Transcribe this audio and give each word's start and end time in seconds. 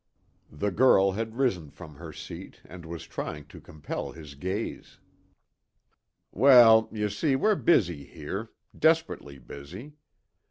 The 0.51 0.71
girl 0.71 1.11
had 1.11 1.35
risen 1.37 1.69
from 1.69 1.97
her 1.97 2.11
seat 2.11 2.59
and 2.65 2.87
was 2.87 3.05
trying 3.05 3.45
to 3.49 3.61
compel 3.61 4.13
his 4.13 4.33
gaze. 4.33 4.97
"Well, 6.31 6.89
you 6.91 7.07
see, 7.07 7.35
we're 7.35 7.53
busy 7.53 8.05
here 8.05 8.49
desperately 8.75 9.37
busy. 9.37 9.93